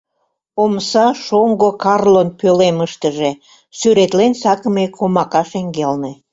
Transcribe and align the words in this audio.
—Омса 0.63 1.07
шоҥго 1.25 1.69
Карлон 1.83 2.29
пӧлемыштыже, 2.39 3.31
сӱретлен 3.77 4.33
сакыме 4.41 4.85
комака 4.97 5.43
шеҥгелне... 5.49 6.11